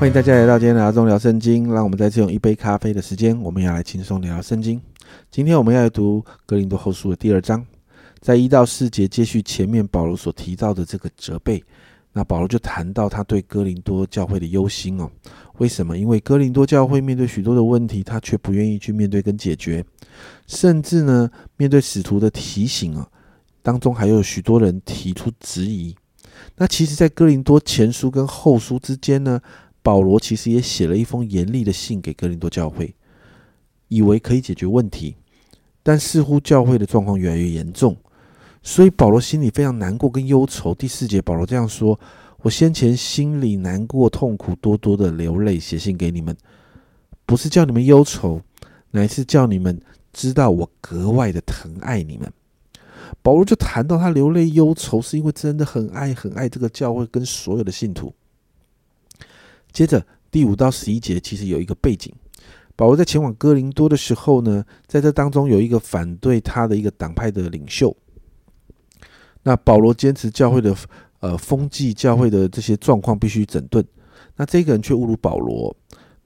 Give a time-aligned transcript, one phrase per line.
[0.00, 1.70] 欢迎大家来到今天的阿忠聊圣经。
[1.70, 4.80] 让我们再次用一杯咖啡的时间，我们要来轻松聊聊圣经。
[5.30, 7.62] 今天我们要来读格林多后书的第二章，
[8.18, 11.62] 在一到四节接续前面保罗所提到的这个责备。
[12.14, 15.10] 那保罗就谈到他对哥林多教会的忧心哦。
[15.58, 15.98] 为什么？
[15.98, 19.84] 因为哥林多教会面对许多的问题，他却不愿意去面对跟解决，
[20.46, 23.06] 甚至呢，面对使徒的提醒啊，
[23.60, 25.94] 当中还有许多人提出质疑。
[26.56, 29.38] 那其实，在哥林多前书跟后书之间呢？
[29.82, 32.94] 保罗其实也写了一封严厉的信给哥林多教会，
[33.88, 35.16] 以为可以解决问题，
[35.82, 37.96] 但似乎教会的状况越来越严重，
[38.62, 40.74] 所以保罗心里非常难过跟忧愁。
[40.74, 41.98] 第四节，保罗这样说
[42.42, 46.36] ：“我先前心里难过、痛苦，多多的流泪，写信给你们，
[47.24, 48.42] 不是叫你们忧愁，
[48.90, 49.80] 乃是叫你们
[50.12, 52.30] 知道我格外的疼爱你们。”
[53.22, 58.12] 保罗就谈到他流泪忧愁，是因为真的很爱、很爱这个教会跟所有的信徒。
[59.72, 62.12] 接着第五到十一节，其实有一个背景。
[62.76, 67.94] 保罗在前往哥林多的时候呢，在这当中有一个反对他的一个党派的领袖。
[69.42, 70.74] 那保罗坚持教会的
[71.20, 73.84] 呃风纪、教会的这些状况必须整顿。
[74.36, 75.74] 那这个人却侮辱保罗。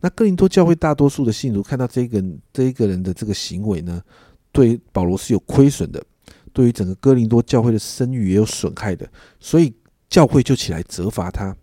[0.00, 4.02] 那哥林多教会大多数的信徒看到这个这一个人的这个行为呢，
[4.52, 6.00] 对保罗是有亏损的，
[6.52, 9.08] 对于整个哥林多教会的声誉也有损害的，
[9.40, 9.74] 所以
[10.08, 11.56] 教会就起来责罚他。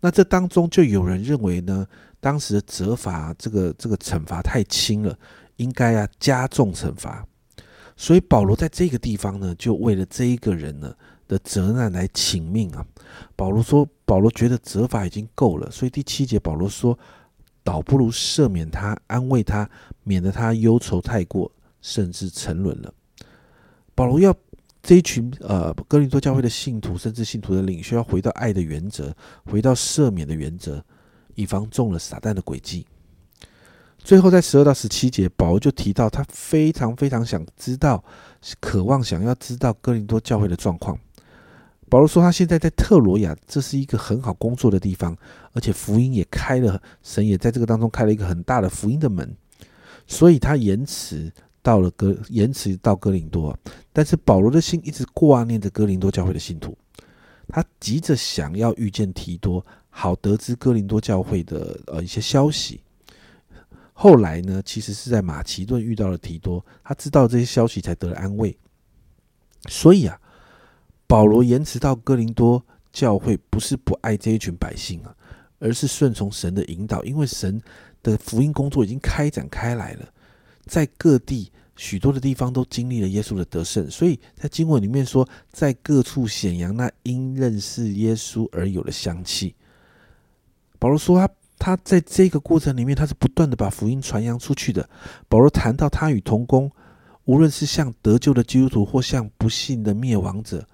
[0.00, 1.86] 那这当中就有人认为呢，
[2.20, 5.14] 当时的责罚这个这个惩罚太轻了，
[5.56, 7.26] 应该啊加重惩罚。
[7.96, 10.94] 所以保罗在这个地方呢，就为了这一个人呢
[11.28, 12.84] 的责难来请命啊。
[13.36, 16.98] 保罗说，保罗觉得责罚已经够了，所以第七节保罗说，
[17.62, 19.68] 倒不如赦免他，安慰他，
[20.02, 22.92] 免得他忧愁太过，甚至沉沦了。
[23.94, 24.34] 保罗要。
[24.82, 29.14] 这一群呃，哥林多教会的信徒，甚至信徒的领袖，要回到爱的原则，
[29.44, 30.82] 回到赦免的原则，
[31.34, 32.86] 以防中了撒旦的诡计。
[33.98, 38.02] 最后，在十二到十七节，保罗就提到他非常非常想知道，
[38.58, 40.98] 渴望想要知道哥林多教会的状况。
[41.90, 45.14] 保罗说，他现在在特罗亚，这是一个很好工作的地方，
[45.52, 49.36] 而且福音也开了，神也在这个当中开了一个很大的福音的门，
[50.06, 51.30] 所以他延迟。
[51.62, 53.58] 到了哥，延迟到哥林多，
[53.92, 56.76] 但是保罗的心一直挂念着哥林多教会的信徒，
[57.48, 62.80] 他急着想要遇见提多，好得知哥林多教会的呃一些消息。
[63.92, 68.56] 后来呢，其实是在马其顿遇到了提多，他知道这些消息才得了安慰。
[69.68, 70.18] 所以啊，
[71.06, 75.14] 保罗延迟到哥林多教会，不是不爱这一群百姓啊，
[75.58, 77.60] 而是顺从神的引导，因为神
[78.02, 80.08] 的福音工作已经开展开来了。
[80.66, 89.54] 在各地许多的地方都经历了耶稣的得胜，所以在经文里面说，在各处显扬那因认识耶稣而有的香气。
[90.78, 91.28] 保罗说，他
[91.58, 94.88] 他在这个过程里面，他是不断的把福音传扬出去的。
[95.28, 96.70] 保罗谈到他与同工，
[97.24, 100.66] 无论是向得救的基督徒，或向不幸的灭亡者，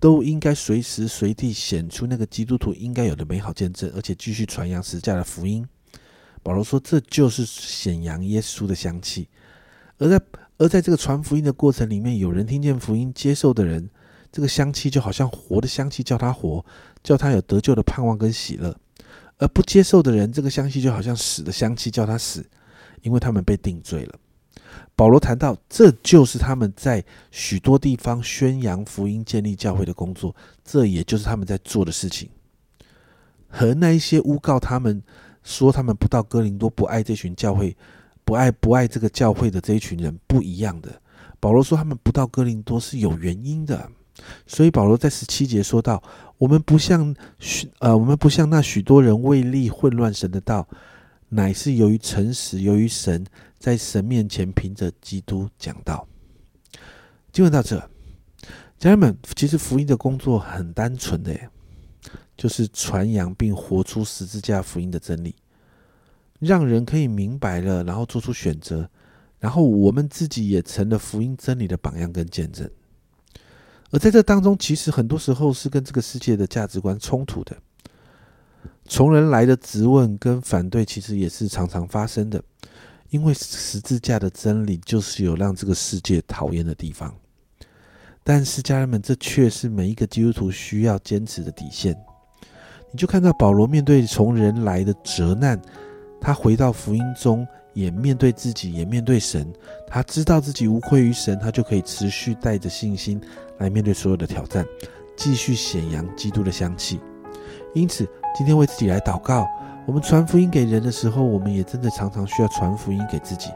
[0.00, 5.66] 都应该随时随地显出那个基督徒应该有的美好见证，而且继续传扬十架的福音。
[6.44, 9.26] 保罗说：“这就是显扬耶稣的香气。”
[9.96, 10.20] 而在
[10.58, 13.88] 而在这个传福音的过程里面，有人听见福音接受的人，
[14.30, 16.62] 这个香气就好像活的香气，叫他活，
[17.02, 18.70] 叫他有得救的盼望跟喜乐；
[19.38, 22.44] 而不接受的人，这个香气就好像死的香气，叫他死，
[23.00, 24.14] 因为他们被定罪了。
[24.94, 32.28] 保罗谈到，这就是他们在许多地方宣扬福音、建立教会的工作，这也就是他们在做的事情，
[33.48, 35.02] 和那一些诬告他们。
[35.44, 37.76] 说他们不到哥林多，不爱这群教会，
[38.24, 40.90] 不爱不爱这个教会的这一群人不一样的。
[41.38, 43.88] 保罗说他们不到哥林多是有原因的，
[44.46, 46.02] 所以保罗在十七节说到：
[46.38, 50.66] 我们不像许呃，我们不像那许多人为利混乱神的道，
[51.28, 53.24] 乃是由于诚实，由于神
[53.58, 56.08] 在神面前凭着基督讲道。
[57.30, 57.78] 经文到这，
[58.78, 61.38] 家人们，其实福音的工作很单纯的。
[62.36, 65.36] 就是传扬并活出十字架福音的真理，
[66.44, 68.88] 让人可以明白了，然后做出选择，
[69.40, 72.70] 然后我们自己也成了福音真理的榜样跟见证。
[73.90, 77.56] 而在这当中，其实很多时候是跟这个世界的价值观冲突的，
[78.86, 82.42] 从人来的质问跟反对，其实也是常常发生的。
[83.10, 87.14] 因为十字架的真理就是有让这个世界讨厌的地方，
[88.24, 91.96] 但是家人们，这却是每一个基督徒需要坚持的底线。
[92.90, 95.60] 你就看到保罗面对从人来的责难，
[96.24, 99.52] 他回到福音中，也面对自己，也面对神。
[99.86, 103.20] 他知道自己无愧于神，他就可以持续带着信心
[103.58, 104.64] 来面对所有的挑战，
[105.14, 106.98] 继续显扬基督的香气。
[107.74, 109.46] 因此，今天为自己来祷告，
[109.86, 113.50] 我们传福音给人的时候，我们也真的常常需要传福音给自己。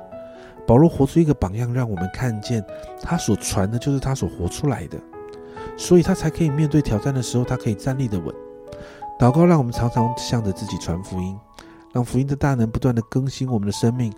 [0.66, 2.62] 保罗活出一个榜样，让我们看见
[3.00, 4.98] 他所传的就是他所活出来的，
[5.78, 8.34] 所以他才可以面对挑战的时候，他可以站立的稳。
[9.18, 11.34] 祷告，让我们常常向着自己传福音，
[11.98, 14.12] 让福音的大能不断的更新我们的生命。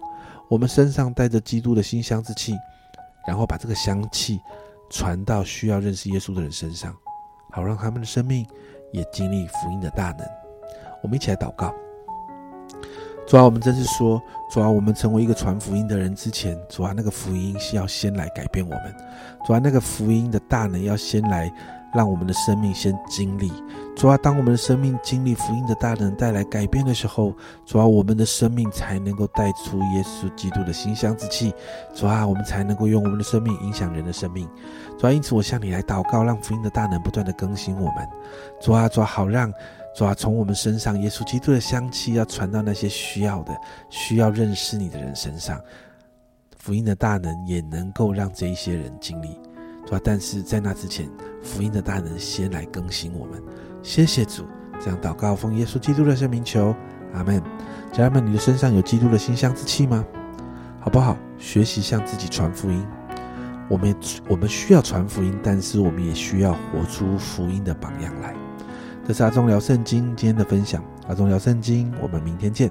[0.51, 2.55] 我们身上带着基督的馨香之气，
[3.27, 4.39] 然后把这个香气
[4.91, 6.95] 传到需要认识耶稣的人身上，
[7.51, 8.47] 好让他们的生命
[8.93, 10.29] 也经历福音的大能。
[11.03, 11.75] 我们一起来祷告。
[13.27, 14.21] 主啊，我们真是说，
[14.53, 18.95] 主啊，我们成为一个传福音的人之前，主啊，那个福音是要先来改变我们，
[19.47, 21.51] 主啊，那个福音的大能要先来
[21.95, 23.53] 让我们的生命先经历。
[23.97, 27.35] 主啊，当我们的生命经历福音的大能带来改变的时候，
[27.67, 31.53] 主啊，我们的生命才能够带出耶稣基督的馨香之气。
[31.95, 34.49] 主啊，我们才能够用我们的生命影响人的生命。
[34.99, 38.09] 主啊，因此我向你来祷告，让福音的大能不断的更新我们。
[38.61, 39.53] 主啊，主啊，好让。
[39.93, 43.53] 主啊，从我们身上，耶稣基督的香气要传到那些需要的、
[43.91, 45.61] 需要认识你的人身上，
[46.57, 49.37] 福音的大能也能够让这一些人经历。
[49.91, 51.11] 主啊，但是在那之前，
[51.43, 53.43] 福音的大能先来更新我们。
[53.83, 54.45] 谢谢主，
[54.79, 56.75] 这样祷告奉耶稣基督的圣名求，
[57.13, 57.43] 阿门。
[57.93, 60.05] 家人们，你的身上有基督的馨香之气吗？
[60.79, 61.17] 好不好？
[61.39, 62.87] 学习向自己传福音。
[63.69, 63.97] 我们
[64.29, 68.35] 我们需要传福音，但是我们也需要活出福音的榜样来。
[69.05, 72.71] 这是阿忠聊圣经今天的分享，阿忠聊圣经，我们明天见。